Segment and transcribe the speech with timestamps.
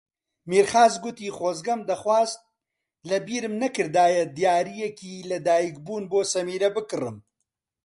[0.49, 2.39] مێرخاس گوتی خۆزگەم دەخواست
[3.09, 7.17] لەبیرم نەکردایە دیارییەکی لەدایکبوون بۆ سەمیرە بکڕم.